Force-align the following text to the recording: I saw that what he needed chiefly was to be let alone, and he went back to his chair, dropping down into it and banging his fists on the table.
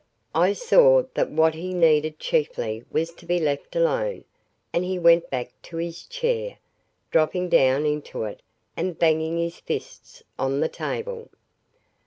I 0.33 0.53
saw 0.53 1.03
that 1.13 1.29
what 1.29 1.53
he 1.53 1.75
needed 1.75 2.17
chiefly 2.17 2.83
was 2.89 3.13
to 3.13 3.25
be 3.27 3.37
let 3.37 3.75
alone, 3.75 4.23
and 4.73 4.83
he 4.83 4.97
went 4.97 5.29
back 5.29 5.51
to 5.65 5.77
his 5.77 6.07
chair, 6.07 6.57
dropping 7.11 7.49
down 7.49 7.85
into 7.85 8.23
it 8.23 8.41
and 8.75 8.97
banging 8.97 9.37
his 9.37 9.59
fists 9.59 10.23
on 10.39 10.59
the 10.59 10.69
table. 10.69 11.29